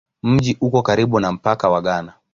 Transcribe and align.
Mji 0.23 0.57
uko 0.61 0.81
karibu 0.81 1.19
na 1.19 1.31
mpaka 1.31 1.69
wa 1.69 1.81
Ghana. 1.81 2.13